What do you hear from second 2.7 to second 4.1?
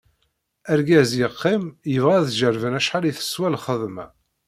acḥal i teswa lxedma.